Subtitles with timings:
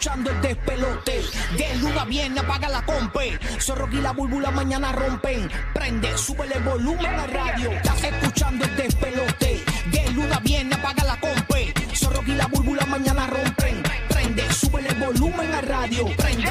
[0.00, 1.22] escuchando el despelote.
[1.58, 3.38] De luna viene, apaga la compe.
[3.60, 5.50] Zorro y la búlbula mañana rompen.
[5.74, 7.70] Prende, sube el volumen a radio.
[7.70, 9.62] Estás escuchando el despelote.
[9.92, 11.74] De luna viene, apaga la compe.
[11.94, 13.82] Zorro y la búlbula mañana rompen.
[14.08, 16.06] Prende, sube el volumen a radio.
[16.16, 16.50] Prende,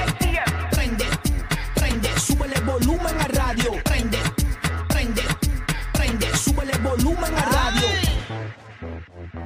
[0.69, 1.05] prende,
[1.73, 3.71] prende, sube el volumen a radio.
[3.83, 4.19] Prende,
[4.89, 5.23] prende,
[5.93, 7.87] prende, sube el volumen a radio.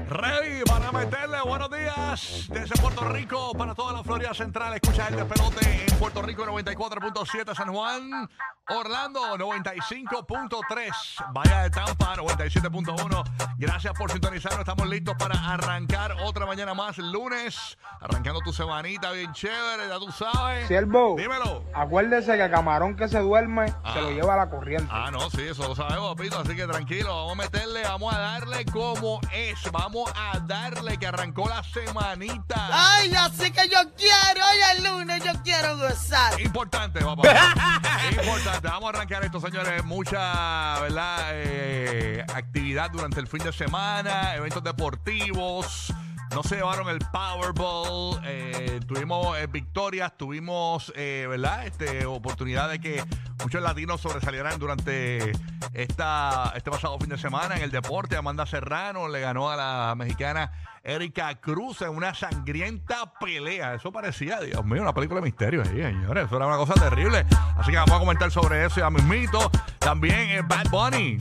[0.10, 4.74] Ready para meterle buenos días desde Puerto Rico para toda la Florida Central.
[4.76, 8.30] Escucha el despelote en Puerto Rico 94.7 San Juan,
[8.70, 13.24] Orlando 95.3, Bahía de Tampa 97.1.
[13.58, 14.60] Gracias por sintonizarnos.
[14.60, 20.12] Estamos listos para arrancar otra mañana más, lunes, arrancando tu semanita bien chévere, ya tú
[20.12, 20.68] sabes.
[20.68, 21.64] Siervo, Dímelo.
[21.74, 23.94] acuérdese que camarón que se duerme Ah.
[23.94, 24.88] se lo lleva a la corriente.
[24.92, 26.40] Ah, no, sí, eso lo sabemos, papito.
[26.40, 29.60] Así que tranquilo, vamos a meterle, vamos a darle como es.
[29.72, 32.70] Vamos a darle que arrancó la semanita.
[32.72, 36.40] Ay, así que yo quiero, hoy es lunes, yo quiero gozar.
[36.40, 37.24] Importante, papá.
[38.12, 38.68] Importante.
[38.68, 39.84] Vamos a arrancar esto, señores.
[39.84, 41.30] Mucha, ¿verdad?
[41.34, 45.94] Eh, actividad durante el fin de semana, eventos deportivos.
[46.34, 48.20] No se llevaron el Powerball.
[48.26, 51.68] eh, tuvimos eh, victorias, tuvimos, eh, ¿verdad?
[51.68, 53.04] Este, oportunidad de que
[53.44, 55.32] muchos latinos sobresalieran durante
[55.74, 58.16] esta, este pasado fin de semana en el deporte.
[58.16, 60.52] Amanda Serrano le ganó a la mexicana
[60.84, 63.76] Erika Cruz en una sangrienta pelea.
[63.76, 66.26] Eso parecía, Dios mío, una película de misterio ahí, señores.
[66.26, 67.26] Eso era una cosa terrible.
[67.58, 69.52] Así que vamos a comentar sobre eso ya mismito.
[69.78, 71.20] También Bad Bunny.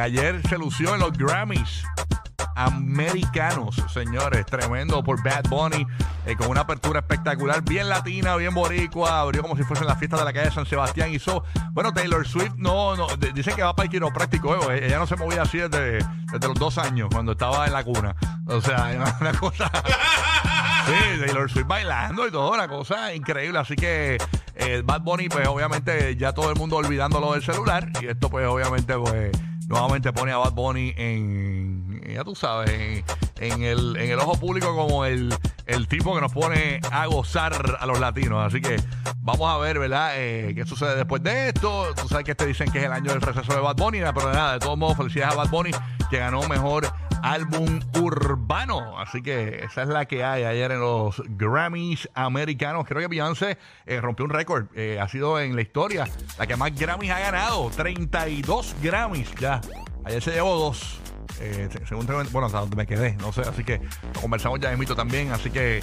[0.00, 1.84] ayer se lució en los Grammys
[2.56, 4.46] americanos, señores.
[4.46, 5.86] Tremendo por Bad Bunny,
[6.26, 9.20] eh, con una apertura espectacular, bien latina, bien boricua.
[9.20, 11.12] Abrió como si fuesen las fiestas de la calle de San Sebastián.
[11.12, 14.72] Hizo, bueno, Taylor Swift no, no dicen que va para el quiropráctico.
[14.72, 15.98] eh, ella no se movía así desde,
[16.32, 18.16] desde los dos años, cuando estaba en la cuna.
[18.46, 19.70] O sea, una cosa.
[20.86, 23.58] Sí, Taylor Swift bailando y todo, una cosa increíble.
[23.58, 24.18] Así que
[24.54, 27.90] eh, Bad Bunny, pues obviamente ya todo el mundo olvidándolo del celular.
[28.00, 29.30] Y esto, pues obviamente, pues
[29.66, 31.75] nuevamente pone a Bad Bunny en,
[32.16, 33.04] ya tú sabes,
[33.40, 35.34] en, el, ojo público como el,
[35.66, 38.42] el tipo que nos pone a gozar a los latinos.
[38.42, 38.76] Así que
[39.20, 40.12] vamos a ver, ¿verdad?
[40.14, 41.94] Eh, qué sucede después de esto.
[41.94, 44.32] Tú sabes que te dicen que es el año del receso de Bad Bunny, pero
[44.32, 45.72] nada, de todos modos, felicidades a Bad Bunny
[46.08, 46.86] que ganó mejor
[47.22, 48.98] álbum urbano.
[48.98, 52.86] Así que esa es la que hay ayer en los Grammys americanos.
[52.88, 54.68] Creo que Beyoncé eh, rompió un récord.
[54.74, 57.70] Eh, ha sido en la historia la que más Grammys ha ganado.
[57.76, 59.60] 32 Grammys ya.
[60.06, 60.98] Ayer se llevó dos.
[61.40, 63.80] Eh, se- según tengo- bueno, hasta donde me quedé, no sé, así que
[64.14, 65.80] lo conversamos ya mismito también, así que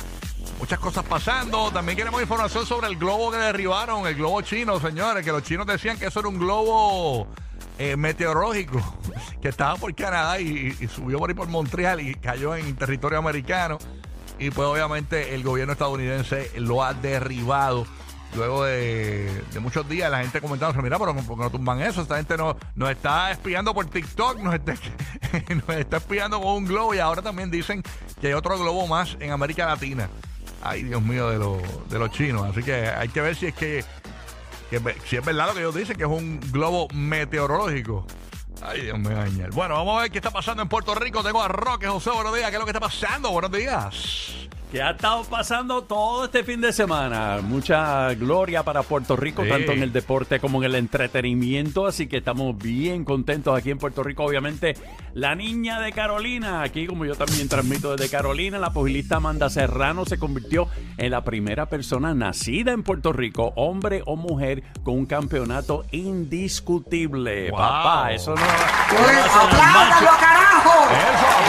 [0.59, 1.71] muchas cosas pasando.
[1.71, 5.65] También queremos información sobre el globo que derribaron, el globo chino, señores, que los chinos
[5.67, 7.27] decían que eso era un globo
[7.79, 8.79] eh, meteorológico
[9.41, 13.17] que estaba por Canadá y, y subió por ahí por Montreal y cayó en territorio
[13.19, 13.77] americano.
[14.39, 17.85] Y pues obviamente el gobierno estadounidense lo ha derribado.
[18.35, 22.01] Luego de, muchos días la gente comentando, mira, pero ¿por qué no tumban eso?
[22.01, 24.73] Esta gente no, nos está espiando por TikTok, nos está,
[25.67, 27.83] nos está espiando con un globo y ahora también dicen
[28.19, 30.09] que hay otro globo más en América Latina.
[30.63, 32.49] Ay, Dios mío, de, los de los chinos.
[32.49, 33.85] Así que hay que ver si es que
[35.05, 38.07] si es verdad lo que ellos dicen, que es un globo meteorológico.
[38.61, 39.17] Ay, Dios mío.
[39.51, 41.21] Bueno, vamos a ver qué está pasando en Puerto Rico.
[41.21, 42.49] Tengo a Roque José, buenos días.
[42.49, 43.29] ¿Qué es lo que está pasando?
[43.31, 44.42] Buenos días.
[44.73, 47.41] Que ha estado pasando todo este fin de semana.
[47.43, 49.49] Mucha gloria para Puerto Rico, Sí.
[49.49, 51.85] tanto en el deporte como en el entretenimiento.
[51.85, 54.23] Así que estamos bien contentos aquí en Puerto Rico.
[54.25, 54.75] Obviamente,
[55.13, 60.05] la niña de Carolina, aquí como yo también transmito desde Carolina, la pugilista Amanda Serrano
[60.05, 60.67] se convirtió
[60.97, 67.51] en la primera persona nacida en Puerto Rico, hombre o mujer, con un campeonato indiscutible.
[67.51, 67.59] Wow.
[67.59, 68.41] Papá, eso no.
[68.41, 70.89] ¡Apláudalo, carajo!
[70.89, 71.42] Esa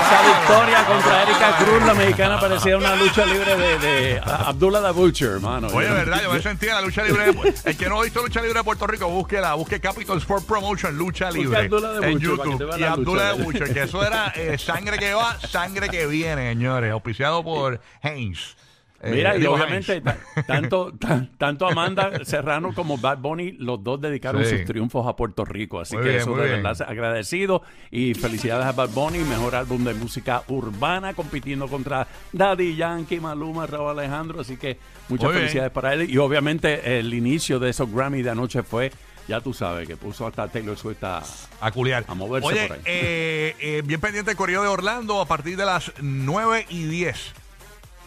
[0.46, 5.40] victoria contra Erika Cruz, la mexicana, parecía una lucha libre de, de Abdullah the Butcher,
[5.40, 5.68] mano.
[5.68, 7.32] Oye, Yo- verdad, yo me sentía en la lucha libre.
[7.32, 10.44] de- el que no ha visto lucha libre de Puerto Rico, búsquela, busque Capital Sport
[10.46, 11.70] Promotion, lucha libre.
[12.02, 12.74] En YouTube.
[12.76, 16.50] Y la Abdullah de Butcher, que eso era eh, sangre que va, sangre que viene,
[16.50, 16.92] señores.
[16.92, 18.56] Auspiciado por Haynes.
[19.04, 20.02] Eh, Mira, y obviamente
[20.46, 24.56] tanto, ta- tanto Amanda Serrano como Bad Bunny, los dos dedicaron Sí.
[24.58, 25.80] sus triunfos a Puerto Rico.
[25.80, 26.62] Así Muy que bien, eso de bien.
[26.62, 27.62] verdad agradecido.
[27.90, 33.66] Y felicidades a Bad Bunny, mejor álbum de música urbana, compitiendo contra Daddy Yankee, Maluma,
[33.66, 34.40] Raúl Alejandro.
[34.40, 34.78] Así que
[35.08, 35.40] muchas Muy bien.
[35.42, 36.10] felicidades para él.
[36.10, 38.90] Y obviamente el inicio de esos Grammy de anoche fue,
[39.28, 41.22] ya tú sabes, que puso hasta Taylor Swift a,
[41.60, 42.04] a culiar.
[42.08, 42.82] A moverse Oye, por ahí.
[42.86, 47.32] eh, eh, bien pendiente el correo de Orlando a partir de las 9 y 10.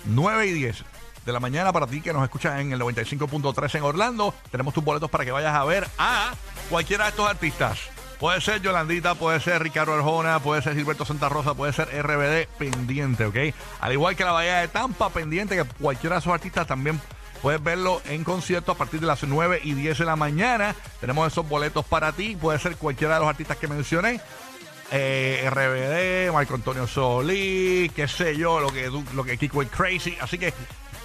[0.07, 0.83] 9 y 10
[1.25, 4.33] de la mañana para ti que nos escuchas en el 95.3 en Orlando.
[4.49, 6.33] Tenemos tus boletos para que vayas a ver a
[6.69, 7.79] cualquiera de estos artistas.
[8.19, 12.47] Puede ser Yolandita, puede ser Ricardo Arjona, puede ser Gilberto Santa Rosa, puede ser RBD
[12.57, 13.53] pendiente, ¿ok?
[13.79, 16.99] Al igual que la Bahía de Tampa pendiente, que cualquiera de esos artistas también
[17.41, 20.75] puedes verlo en concierto a partir de las 9 y 10 de la mañana.
[20.99, 24.19] Tenemos esos boletos para ti, puede ser cualquiera de los artistas que mencioné.
[24.91, 30.17] Eh, RBD, Marco Antonio Solí, qué sé yo, lo que, lo que Kiko es Crazy.
[30.21, 30.53] Así que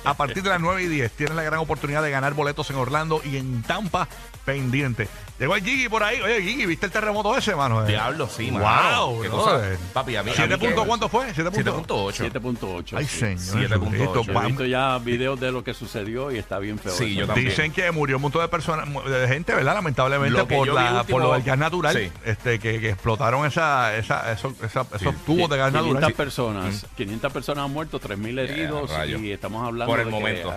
[0.05, 2.77] a partir de las 9 y 10 tienes la gran oportunidad de ganar boletos en
[2.77, 4.09] Orlando y en Tampa
[4.45, 5.09] pendiente.
[5.39, 6.21] Llegó el Gigi por ahí.
[6.21, 7.85] Oye, Gigi, ¿viste el terremoto ese, mano?
[7.85, 9.15] Diablo, sí, Wow, mano.
[9.23, 9.61] Qué cosa.
[9.93, 10.31] Papi, a mí.
[10.31, 11.33] a ¿Siete mí puntos cuánto fue?
[11.35, 12.21] ¿Siete puntos?
[12.21, 12.33] 7.8.
[12.33, 12.97] 7.8.
[12.97, 13.39] Ay, sí.
[13.39, 13.71] señor.
[13.71, 13.91] 7.8.
[13.91, 16.93] Jesucristo, Yo he visto ya videos de lo que sucedió y está bien feo.
[16.93, 17.21] Sí, eso.
[17.21, 17.49] yo también.
[17.49, 19.75] Dicen que murió un montón de personas, de gente, ¿verdad?
[19.75, 22.13] Lamentablemente Lo por, la, último- por lo del gas natural, Sí.
[22.25, 26.13] este, que, que explotaron esa, esa, esos, esa- esos tubos de gas 500 natural.
[26.15, 29.19] personas, 500 personas han muerto, 3.000 heridos rayo.
[29.19, 30.53] y estamos hablando Por el que, momento.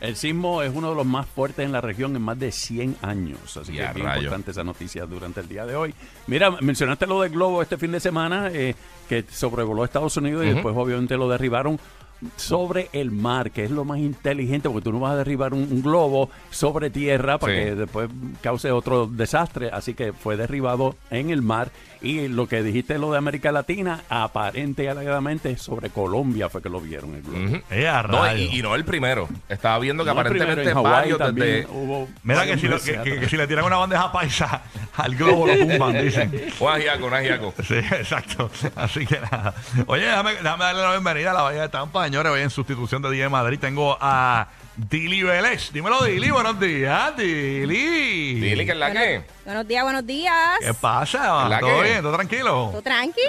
[0.00, 2.96] el sismo es uno de los más fuertes en la región en más de 100
[3.02, 5.94] años, así que es bien importante esa noticia durante el día de hoy.
[6.26, 8.74] Mira, mencionaste lo del globo este fin de semana eh,
[9.08, 11.78] que sobrevoló Estados Unidos y después obviamente lo derribaron
[12.36, 15.60] sobre el mar, que es lo más inteligente porque tú no vas a derribar un,
[15.70, 17.58] un globo sobre tierra para Sí.
[17.60, 18.10] que después
[18.42, 21.70] cause otro desastre, así que fue derribado en el mar
[22.02, 26.68] y lo que dijiste lo de América Latina, aparente y alegadamente sobre Colombia fue que
[26.68, 27.62] lo vieron el globo.
[27.70, 29.28] Eh, No, y, y no el primero.
[29.48, 31.66] Estaba viendo que No, aparentemente varios también desde.
[31.72, 34.62] hubo Mira que si, lo- que si le tiran una bandeja paisa
[34.96, 36.32] al globo lo tumban, dicen.
[36.60, 37.54] Un ajiaco, un ajiaco.
[37.66, 38.50] Sí, exacto.
[38.76, 39.54] Así que nada.
[39.86, 42.32] Oye, déjame, déjame darle la bienvenida a la Bahía de Tampa, señores.
[42.32, 44.48] Hoy en sustitución de Día de Madrid tengo a
[44.78, 45.72] Dili Vélez.
[45.72, 46.30] Dímelo, Dili.
[46.30, 48.34] Buenos días, Dili.
[48.40, 49.22] Dile que es la que.
[49.44, 50.34] Buenos días, buenos días.
[50.60, 51.42] ¿Qué pasa?
[51.48, 51.82] ¿Verdad ¿Todo que?
[51.88, 52.02] bien?
[52.02, 52.68] ¿Todo tranquilo?
[52.70, 53.20] ¿Todo tranqui?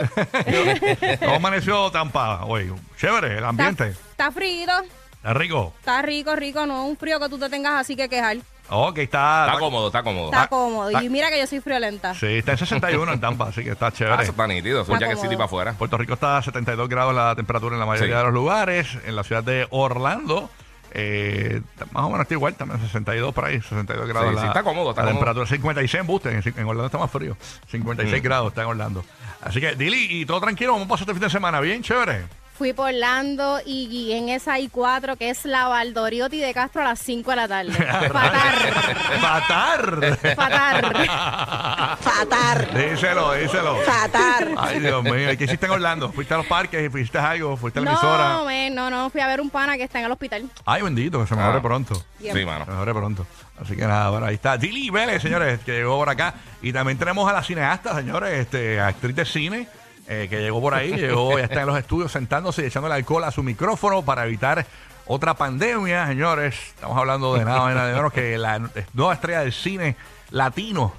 [1.20, 2.72] ¿Cómo amaneció Tampa hoy?
[3.00, 3.88] Chévere, el ambiente.
[3.90, 4.68] Está, está frío,
[5.16, 5.74] ¿Está rico?
[5.80, 8.38] está rico, rico, no es un frío que tú te tengas así que quejar.
[8.72, 9.48] Ok, está...
[9.48, 10.26] Está cómodo, está cómodo.
[10.26, 10.92] Está Ah, cómodo.
[10.96, 11.04] ah.
[11.04, 12.14] Y mira que yo soy friolenta.
[12.14, 14.22] Sí, está en 61 en Tampa, así que está Ah, chévere.
[14.22, 14.82] eso está nítido.
[14.84, 15.74] Está ya que City para afuera.
[15.74, 18.18] Puerto Rico está a 72 grados la temperatura en la mayoría Sí.
[18.20, 18.88] de los lugares.
[19.08, 20.52] En la ciudad de Orlando,
[20.94, 24.48] eh, más o menos está igual, también 62 por ahí, 62 grados Sí, la, sí,
[24.48, 25.20] está cómodo, está la cómodo.
[25.26, 25.46] temperatura.
[25.48, 27.38] 56 en Buste, en, en Orlando está más frío.
[27.70, 28.24] 56 Mm.
[28.24, 29.04] grados está en Orlando.
[29.42, 32.26] Así que, Dili, y todo tranquilo, vamos a pasar este fin de semana, bien chévere.
[32.60, 36.86] Fui por Orlando y guié en esa I4 que es la Valdoriotti de Castro a
[36.90, 37.72] las 5 de la tarde.
[38.12, 38.74] Fatar.
[39.22, 40.18] ¡Fatar!
[40.36, 41.98] Fatar.
[42.02, 42.74] Fatar.
[42.78, 43.78] díselo, díselo.
[43.78, 44.50] Fatar.
[44.58, 46.12] Ay, Dios mío, ¿y ¿qué hiciste en Orlando?
[46.12, 46.92] ¿Fuiste a los parques?
[46.92, 47.56] ¿Fuiste a algo?
[47.56, 48.42] ¿Fuiste a la No, emisora?
[48.46, 49.10] men, no, no.
[49.10, 50.44] Fui a ver un pana que está en el hospital.
[50.66, 51.62] Ay, bendito, que se mejore Ah.
[51.62, 52.04] pronto.
[52.20, 52.36] Bien.
[52.36, 52.66] Sí, mano.
[52.66, 53.26] Se mejore pronto.
[53.62, 54.58] Así que nada, bueno, ahí está.
[54.58, 56.34] Dili Vélez, señores, que llegó por acá.
[56.62, 59.68] Y también tenemos a la cineasta, señores, este, actriz de cine,
[60.12, 63.24] eh, que llegó por ahí, llegó, ya está en los estudios sentándose y echándole alcohol
[63.26, 64.66] a su micrófono para evitar
[65.06, 66.56] otra pandemia, señores.
[66.70, 68.60] Estamos hablando de nada, nada de menos que la
[68.94, 69.96] nueva estrella del cine
[70.32, 70.94] latino,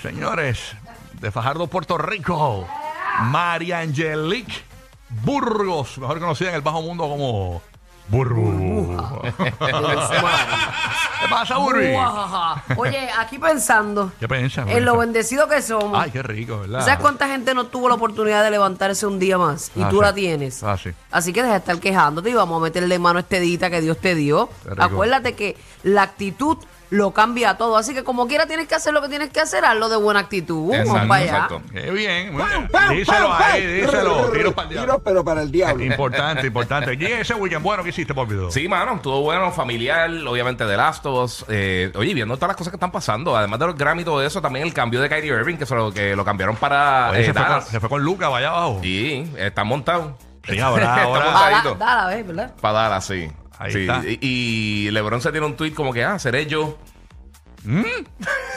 [0.00, 0.76] señores,
[1.20, 2.66] de Fajardo, Puerto Rico,
[3.24, 4.54] María Angelique
[5.10, 7.60] Burgos, mejor conocida en el bajo mundo como
[8.08, 8.96] Burbu.
[11.20, 11.56] ¿Qué pasa?
[11.56, 12.64] Guajaja.
[12.76, 14.68] Oye, aquí pensando ¿Qué piensas?
[14.68, 15.98] en lo bendecido que somos.
[16.02, 16.80] Ay, qué rico, ¿verdad?
[16.80, 19.70] ¿Sabes cuánta gente no tuvo la oportunidad de levantarse un día más?
[19.74, 20.02] Y Ah, tú sí.
[20.02, 20.62] la tienes.
[20.62, 20.90] Ah, sí.
[21.10, 23.80] Así que deja de estar quejándote y vamos a meterle mano a este dita que
[23.80, 24.48] Dios te dio.
[24.62, 24.82] Qué rico.
[24.82, 26.58] Acuérdate que la actitud
[26.94, 27.76] lo cambia todo.
[27.76, 30.20] Así que como quiera tienes que hacer lo que tienes que hacer, hazlo de buena
[30.20, 30.72] actitud.
[30.72, 31.32] Exacto, Vamos para allá.
[31.32, 31.62] exacto.
[31.72, 32.32] Qué bien.
[32.32, 32.68] muy bien.
[32.90, 34.30] díselo ahí, díselo.
[34.30, 34.92] Tiro para el diablo.
[34.92, 35.84] Tiro, pero para el diablo.
[35.84, 36.94] Importante, importante.
[36.94, 38.50] ¿Y ese weekend bueno que hiciste, por video?
[38.50, 41.44] Sí, mano, estuvo bueno, familiar, obviamente de Last of Us.
[41.48, 44.22] Eh, oye, viendo todas las cosas que están pasando, además de los Grammy y todo
[44.22, 47.22] eso, también el cambio de Kyrie Irving, que, se lo, que lo cambiaron para Oye,
[47.22, 47.68] eh, se, fue con, Dallas.
[47.68, 48.78] se fue con Luca para allá abajo.
[48.82, 50.16] Sí, está montado.
[50.46, 50.94] Sí, ahora,
[51.78, 52.26] dala, ¿ves?
[52.26, 52.54] ¿verdad?
[52.60, 53.28] Para Dallas, sí.
[53.58, 54.02] Ahí Sí, está.
[54.06, 56.76] Y, y LeBron se tiene un tweet como que, ah, seré yo.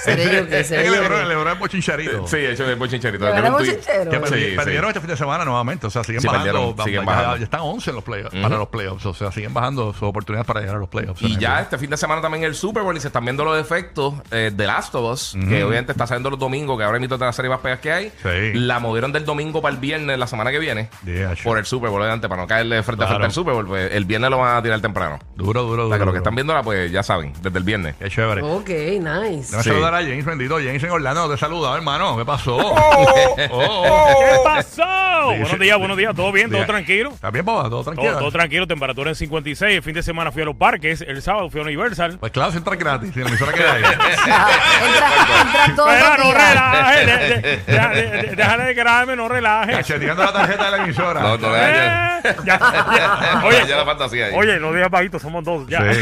[0.03, 2.27] Seré yo que Es que seré yo Lebron, que- Lebron es bochincharito.
[2.27, 3.25] Sí, hecho de bochincherito.
[3.25, 3.77] ¿De Tiene un verdad, tweet.
[3.77, 4.11] bochinchero?
[4.11, 4.55] Que Sí, perdi- sí.
[4.55, 7.05] perdieron este fin de semana nuevamente, o sea, siguen Sí, bajando, perdieron, va- siguen ya-
[7.05, 7.37] bajando.
[7.37, 10.45] ya están 11 en los playoffs, para los playoffs, o sea, siguen bajando sus oportunidades
[10.47, 11.21] para llegar a los playoffs.
[11.21, 13.59] Y ya este fin de semana también el Super Bowl y se están viendo los
[13.59, 17.17] efectos eh, de Last of Us, que obviamente está saliendo los domingos, que ahora mismo
[17.17, 18.11] de las series más pegas que hay.
[18.21, 18.53] Sí.
[18.53, 20.89] La movieron del domingo para el viernes la semana que viene.
[21.05, 21.43] Yeah, sure.
[21.43, 23.19] Por el Super Bowl, obviamente, para no caerle frente a Claro.
[23.19, 23.67] frente al Super Bowl.
[23.67, 25.19] pues, el viernes lo van a tirar temprano.
[25.35, 25.89] Duro, duro, O duro.
[25.89, 26.17] sea, que los que duro.
[26.17, 27.95] están viéndola, pues ya saben, desde el viernes.
[27.99, 28.41] Qué chévere.
[28.43, 29.45] Ok, nice.
[29.47, 29.69] Déjame Sí.
[29.69, 30.55] saludar a James, bendito.
[30.57, 32.17] James en Orlando te saluda, hermano.
[32.17, 32.57] ¿Qué pasó?
[33.35, 34.41] ¿Qué Oh.
[34.43, 34.83] pasó?
[35.27, 36.15] Dice- buenos días, buenos días.
[36.15, 36.49] ¿Todo bien?
[36.49, 37.09] ¿Todo tranquilo?
[37.09, 37.69] ¿Está bien, papá?
[37.69, 38.11] ¿Todo tranquilo?
[38.11, 39.75] Todo, todo tranquilo, temperatura en 56.
[39.77, 41.01] El fin de semana fui a los parques.
[41.01, 42.17] El sábado fui a Universal.
[42.19, 43.11] Pues claro, si entra gratis.
[43.13, 43.83] Si la emisora queda ahí.
[45.67, 47.05] entra, entra no relaje.
[47.05, 49.71] de- de- deja- de- de- Déjale de grave, no relaje.
[49.73, 51.19] Cacheteando la tarjeta de la emisora.
[51.21, 52.57] No, no, Eh, ya,
[52.95, 53.41] ya.
[53.45, 54.33] Oye, la fantasía ahí.
[54.35, 55.67] oye, no digas bajito, somos dos.
[55.67, 55.79] Ya.
[55.93, 55.99] Sí.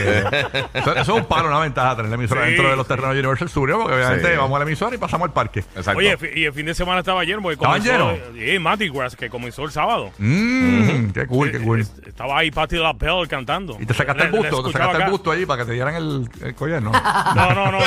[0.73, 2.47] eso, eso es un palo, una ventaja tener la emisora Sí.
[2.51, 4.37] dentro de los los terrenos de Universal Studios, porque obviamente Sí.
[4.37, 5.59] vamos a la emisora y pasamos al parque.
[5.75, 5.97] Exacto.
[5.97, 8.59] Oye, fi- y el fin de semana estaba lleno porque ¿Estaban comenzó...
[8.61, 10.11] Mardi Gras, que comenzó el sábado.
[10.17, 11.81] Mmm, qué cool, qué cool.
[11.81, 13.77] Eh, eh, Estaba ahí Patti LaBelle cantando.
[13.79, 15.11] Y te sacaste Le- el le busto, te escuchaba sacaste el acá.
[15.11, 16.91] busto allí para que te dieran el, el collar, ¿no?
[17.35, 17.85] No, no, no, no, no.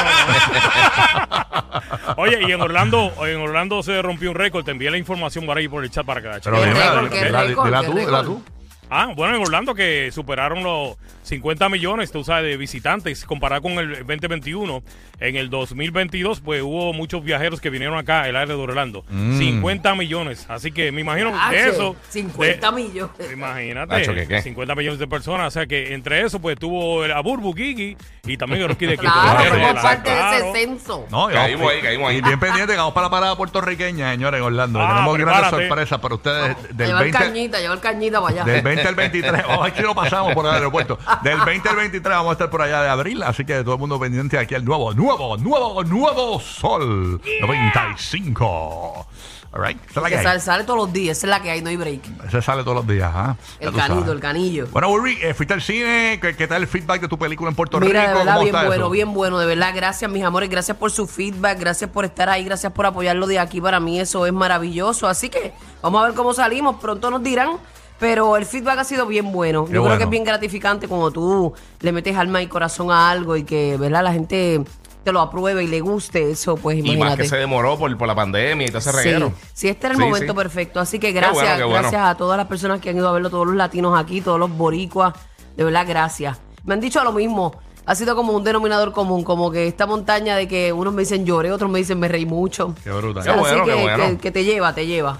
[2.16, 4.64] Oye, y en Orlando, en Orlando se rompió un récord.
[4.64, 6.74] Te envié la información por ahí por el chat para que la Pero ¿Qué cheques.
[6.74, 8.26] dime, récord, qué dila- récord, dila qué tú, dila récord?
[8.26, 8.42] tú.
[8.90, 13.72] Ah, bueno, en Orlando que superaron los 50 millones, tú sabes, de visitantes comparado con
[13.72, 14.82] el 2021.
[15.20, 19.04] En el 2022, pues hubo muchos viajeros que vinieron acá al área de Orlando.
[19.10, 19.38] Mm.
[19.38, 20.46] 50 millones.
[20.48, 21.96] Así que me imagino de che, eso.
[22.08, 23.32] 50 de- millones.
[23.32, 24.42] Imagínate, Nacho, ¿qué, qué?
[24.42, 25.48] 50 millones de personas.
[25.48, 28.86] O sea que entre eso, pues tuvo el- a Burbu Gigi y también el Rocky
[28.86, 29.12] de Quito.
[29.12, 30.36] Claro, Claro, somos claro, parte de claro.
[30.36, 31.06] ese censo.
[31.10, 32.16] No, Caímos ahí, caímos ahí.
[32.18, 34.80] Y bien pendiente, que vamos para la parada puertorriqueña, señores, en Orlando.
[34.80, 38.44] Ah, Tenemos grandes sorpresas para ustedes del Llevar 20, cañita, llevar cañita para allá.
[38.44, 39.42] del 20 al 23.
[39.42, 40.98] Vamos a ver si lo pasamos por el aeropuerto.
[41.22, 43.80] Del 20 al 23 vamos a estar por allá de abril, así que todo el
[43.80, 49.06] mundo pendiente aquí al nuevo, nuevo, nuevo, nuevo Sol 95.
[49.50, 51.50] All right, esa es la que sale, sale todos los días, esa es la que
[51.50, 52.02] hay, no hay break.
[52.26, 53.34] Ese sale todos los días, ¿ah?
[53.58, 54.06] El sabes.
[54.06, 54.66] el canillo.
[54.72, 56.18] Bueno, Burby, eh, fuiste al cine.
[56.20, 58.18] ¿Qué, qué tal el feedback de tu película en Puerto Mira, de Rico?
[58.18, 58.90] verdad, ¿Cómo bien está bueno, eso?
[58.90, 59.72] bien bueno, de verdad.
[59.74, 63.38] Gracias, mis amores, gracias por su feedback, gracias por estar ahí, gracias por apoyarlo de
[63.38, 63.58] aquí.
[63.58, 65.08] Para mí eso es maravilloso.
[65.08, 67.52] Así que vamos a ver cómo salimos, pronto nos dirán.
[67.98, 69.64] Pero el feedback ha sido bien bueno.
[69.66, 69.94] Qué Yo bueno.
[69.96, 73.42] creo que es bien gratificante cuando tú le metes alma y corazón a algo y
[73.44, 74.04] que, ¿verdad?
[74.04, 74.62] La gente
[75.02, 77.22] te lo apruebe y le guste eso, pues Y más imagínate.
[77.22, 79.32] que se demoró por, por la pandemia y todo ese Sí, reguero.
[79.52, 80.36] sí, este era el Sí, momento sí.
[80.36, 80.80] perfecto.
[80.80, 81.80] Así que gracias, bueno, qué bueno.
[81.80, 84.38] gracias a todas las personas que han ido a verlo, todos los latinos aquí, todos
[84.38, 85.14] los boricuas.
[85.56, 86.38] De verdad, gracias.
[86.64, 87.54] Me han dicho lo mismo.
[87.86, 91.24] Ha sido como un denominador común, como que esta montaña de que unos me dicen
[91.24, 92.74] lloré, otros me dicen me reí mucho.
[92.84, 93.22] Qué brutal.
[93.22, 94.04] O sea, Qué bueno, así qué que, bueno.
[94.10, 95.18] que- que te lleva, te lleva.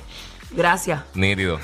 [0.53, 1.01] Gracias.
[1.15, 1.59] Nítido.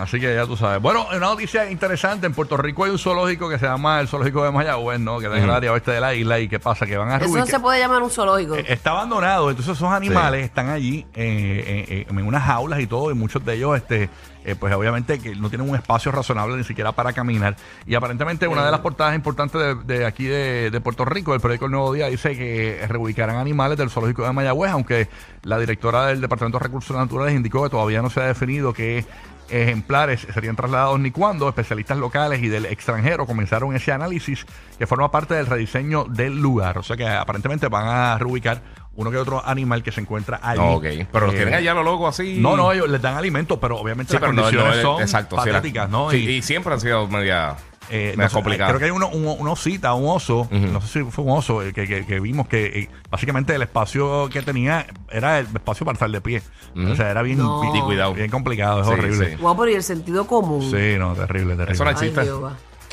[0.00, 0.80] Así que ya tú sabes.
[0.82, 2.26] Bueno, una noticia interesante.
[2.26, 5.18] En Puerto Rico hay un zoológico que se llama el Zoológico de Mayagüez, ¿no?
[5.18, 6.38] Que está en el área oeste de la isla.
[6.40, 6.86] ¿Y qué pasa?
[6.86, 8.56] Que van a Eso no se puede llamar un zoológico.
[8.56, 12.86] Eh, Está abandonado, entonces esos animales están allí eh, eh, eh, en unas jaulas y
[12.86, 14.08] todo, y muchos de ellos, este,
[14.44, 17.56] eh, pues obviamente que no tienen un espacio razonable ni siquiera para caminar.
[17.86, 21.40] Y aparentemente una de las portadas importantes de, de aquí de, de Puerto Rico, el
[21.40, 25.08] periódico El Nuevo Día, dice que reubicarán animales del zoológico de Mayagüez, aunque
[25.42, 29.04] la directora del Departamento de Recursos Naturales indicó que todavía no se ha definido qué
[29.48, 31.48] ejemplares serían trasladados ni cuándo.
[31.48, 34.46] Especialistas locales y del extranjero comenzaron ese análisis
[34.78, 36.78] que forma parte del rediseño del lugar.
[36.78, 38.62] O sea que aparentemente van a reubicar
[38.96, 40.60] uno que otro animal que se encuentra allí.
[40.62, 41.08] Ok.
[41.12, 42.38] Pero los Eh, tienen allá lo loco así.
[42.40, 45.36] No, no, ellos les dan alimento, pero obviamente Sí, las pero condiciones no, son exacto,
[45.42, 46.10] sí, ¿no?
[46.10, 47.56] sí, Y- y siempre han sido media,
[47.90, 48.70] eh, no sé, complicadas.
[48.72, 51.62] Creo que hay uno, un, un osita, un oso, no sé si fue un oso,
[51.62, 55.84] eh, que, que- que vimos que eh, básicamente el espacio que tenía era el espacio
[55.86, 56.42] para estar de pie.
[56.76, 57.60] O sea, era bien, No.
[57.60, 58.14] bien, Y cuidado.
[58.14, 59.30] bien complicado, es Sí, horrible.
[59.30, 59.36] sí.
[59.36, 60.62] Guau, pero y el sentido común.
[60.62, 61.72] Sí, no, terrible, terrible.
[61.74, 62.28] Eso no existe.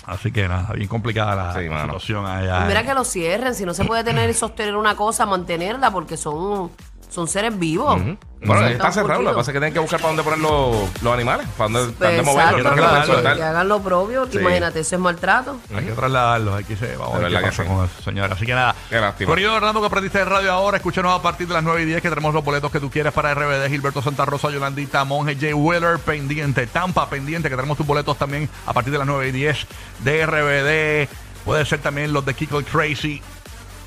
[0.05, 2.65] Así que nada, bien complicada la Sí, situación allá.
[2.65, 5.91] Y Mira que lo cierren, si no se puede tener y sostener una cosa, mantenerla,
[5.91, 6.71] porque son,
[7.11, 7.99] son seres vivos.
[8.01, 8.17] Ujú.
[8.43, 9.21] Bueno, Están está cerrado.
[9.21, 11.45] Lo que pasa es que tienen que buscar para dónde poner los, los animales.
[11.55, 13.21] Para dónde, para dónde Pues, moverlos.
[13.21, 14.37] para que hagan lo propio, que Sí.
[14.39, 15.57] imagínate, eso es maltrato.
[15.75, 17.69] Hay que trasladarlos, hay que se, vamos a ver qué pasa sí.
[17.69, 18.33] con eso, señora.
[18.33, 18.73] Así que nada.
[18.89, 19.27] Qué lástima.
[19.29, 22.01] Corrido Hernando, que aprendiste de radio ahora, escúchanos a partir de las 9 y 10
[22.01, 25.53] que tenemos los boletos que tú quieres para RBD, Gilberto Santa Rosa, Yolandita, Monge, Jay
[25.53, 29.31] Wheeler, pendiente, Tampa, pendiente, que tenemos tus boletos también a partir de las 9 y
[29.33, 29.67] 10
[29.99, 31.09] de RBD.
[31.45, 33.21] Puede ser también los de Kiko Crazy,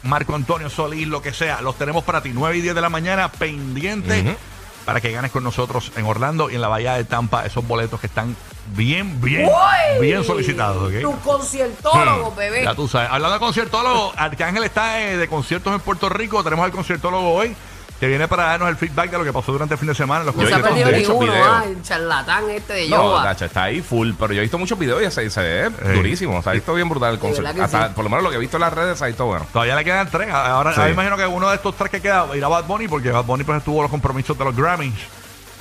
[0.05, 1.61] Marco Antonio Solís, lo que sea.
[1.61, 4.37] Los tenemos para ti, 9 y 10 de la mañana, pendiente.
[4.85, 7.99] Para que ganes con nosotros en Orlando y en la Bahía de Tampa esos boletos
[8.01, 8.37] que están
[8.77, 10.01] bien, bien, ¡Uy!
[10.03, 10.93] bien solicitados.
[10.93, 11.01] ¿ok?
[11.01, 12.37] Tu conciertólogo, Hmm.
[12.37, 12.65] bebé.
[12.65, 13.09] Ya tú sabes.
[13.11, 16.45] Hablando de conciertólogo, Arcángel está eh, de conciertos en Puerto Rico.
[16.45, 17.57] Tenemos al conciertólogo hoy
[18.01, 20.25] que viene para darnos el feedback de lo que pasó durante el fin de semana.
[20.25, 22.89] los No se ha Yo he visto perdido ni uno, ah, el charlatán este de
[22.89, 23.25] No, Yoba.
[23.25, 25.93] Nacho, está ahí full, pero yo he visto muchos videos y se, se ve Sí.
[25.93, 26.43] durísimo.
[26.43, 27.45] Se ha visto bien brutal el concierto.
[27.45, 27.95] verdad que Hasta, sí.
[27.95, 29.47] Por lo menos lo que he visto en las redes se ha visto bueno.
[29.53, 30.29] Todavía le quedan tres.
[30.33, 30.81] Ahora Sí.
[30.81, 33.45] ahora imagino que uno de estos tres que queda irá Bad Bunny porque Bad Bunny
[33.45, 34.95] pues estuvo los compromisos de los Grammys.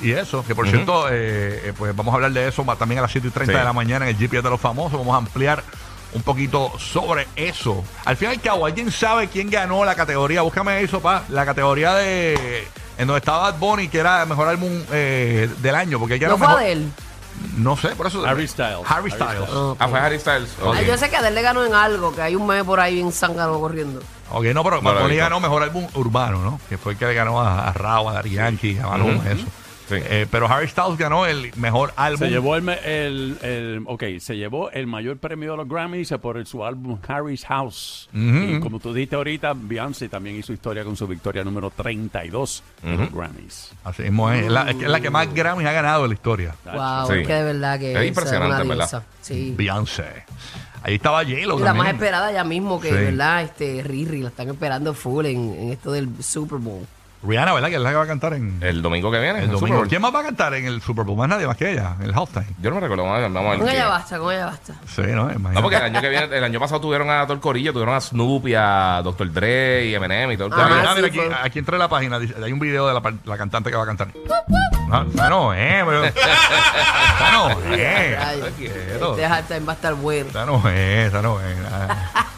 [0.01, 2.99] Y eso, que por cierto, eh, eh, pues vamos a hablar de eso ma- también
[2.99, 3.57] a las 7 y 30 Sí.
[3.59, 4.97] de la mañana en el GPS de los famosos.
[4.99, 5.63] Vamos a ampliar
[6.13, 7.83] un poquito sobre eso.
[8.05, 10.41] Al fin y al cabo, ¿alguien sabe quién ganó la categoría?
[10.41, 11.23] Búscame eso, pa.
[11.29, 12.67] La categoría de.
[12.97, 15.97] En donde estaba Bad Bunny, que era el mejor álbum eh, del año.
[15.99, 16.85] Porque ganó No fue mejor- Adele.
[17.57, 18.23] No sé, por eso.
[18.25, 18.77] Harry Styles.
[18.85, 19.49] Harry Harry Styles.
[19.79, 20.49] Ah, fue Harry Styles.
[20.73, 22.95] Ay, yo sé que Adele le ganó en algo, que hay un meme por ahí
[22.95, 24.01] bien zángano corriendo.
[24.31, 26.59] Ok, no, pero Bad Bunny ganó mejor álbum urbano, ¿no?
[26.69, 29.45] Que fue el que le ganó a, a Rao, a Dari Yankee, a Maluma, eso.
[29.89, 29.95] Sí.
[29.99, 32.19] Eh, pero Harry Styles ganó el mejor álbum.
[32.19, 36.45] Se llevó el, el, el- ok, se llevó el mayor premio de los Grammys por
[36.45, 38.09] su álbum Harry's House.
[38.13, 42.97] Y como tú dijiste ahorita, Beyoncé también hizo historia con su victoria número 32 de
[42.97, 43.71] los Grammys.
[43.83, 44.45] Así mismo es.
[44.45, 46.55] Es la, es que es la que más Grammy ha ganado en la historia.
[46.65, 47.19] Wow, Sí.
[47.19, 49.03] es que de verdad que Es impresionante, verdad.
[49.21, 49.53] Sí.
[49.57, 50.23] Beyoncé.
[50.85, 52.93] Ahí estaba J-Lo la más esperada ya mismo que, Sí.
[52.95, 53.43] ¿verdad?
[53.43, 56.85] Este, Riri, la están esperando full en, en esto del Super Bowl.
[57.25, 57.69] Rihanna, ¿verdad?
[57.69, 59.39] Que es la que va a cantar en El domingo que viene.
[59.43, 59.77] el domingo.
[59.77, 59.87] Bowl.
[59.87, 61.17] ¿Quién más va a cantar en el Super Bowl?
[61.17, 62.45] Más nadie más que ella, en el halftime.
[62.61, 63.03] Yo no me recuerdo.
[63.03, 63.31] Vamos a ver.
[63.31, 64.73] Vamos a Con ella basta, con ella basta.
[64.87, 65.23] Sí, ¿no?
[65.31, 65.53] Imagínate.
[65.55, 67.95] No, porque el año que viene, el año pasado tuvieron a todo el corillo, tuvieron
[67.95, 69.31] a Snoop y a Dr.
[69.31, 70.81] Dre y Eminem y todo el Ah, Ah, corillo.
[70.81, 72.19] mira, sí, mira, aquí, aquí entra la página.
[72.19, 72.93] dice- hay un video de
[73.25, 74.07] la, cantante que va a cantar.
[74.89, 76.01] No, esa no es, pero.
[77.31, 77.49] No.
[79.13, 80.29] Este halftime va a estar bueno.
[80.29, 81.57] Esa no es, esa no es.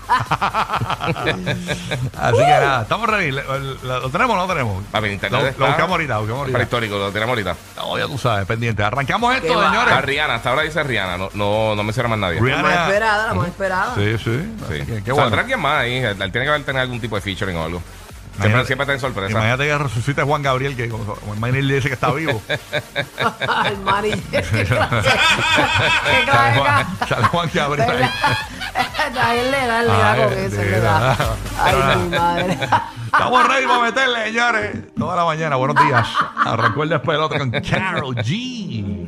[2.17, 3.31] Así que nada, estamos ready.
[3.31, 4.83] ¿Lo, lo- lo tenemos o no lo tenemos?
[4.91, 6.63] Papi, internet Lo, está- lo buscamos ahorita, lo buscamos Para ahorita.
[6.63, 7.55] histórico, lo tenemos ahorita.
[7.77, 8.83] No, ya tú sabes, pendiente.
[8.83, 9.69] Arrancamos esto, Qué va.
[9.71, 10.01] Señores.
[10.05, 12.39] Rihanna, hasta ahora dice Rihanna, no, no, no menciona más nadie.
[12.39, 13.95] Rihanna- La más esperada, la más esperada.
[13.95, 14.55] Sí, sí.
[14.69, 14.85] Sí.
[14.85, 15.39] que, qué Saldrá bueno.
[15.41, 15.95] alguien más ahí.
[15.97, 17.81] Él tiene que haber tenido algún tipo de featuring o algo.
[18.39, 19.31] Siempre, siempre está en sorpresa.
[19.31, 22.41] Imagínate que resucite Juan Gabriel, que como como el Manny le dice que está vivo.
[23.83, 24.11] Manny.
[24.31, 24.65] Qué sale,
[26.59, 27.89] Juan, sale Juan Gabriel.
[27.89, 28.09] ahí.
[29.17, 31.17] A él le da, le da Ay, con eso, le da.
[31.59, 32.57] Ay, mi madre.
[33.05, 34.77] Estamos ready para meterle, señores.
[34.97, 36.07] Toda la mañana, buenos días.
[36.43, 39.07] Arrancó el despelote con Carol G.